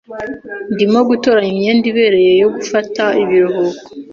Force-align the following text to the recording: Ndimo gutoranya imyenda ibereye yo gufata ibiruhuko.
Ndimo 0.73 0.99
gutoranya 1.09 1.49
imyenda 1.53 1.85
ibereye 1.91 2.31
yo 2.41 2.47
gufata 2.55 3.03
ibiruhuko. 3.23 3.81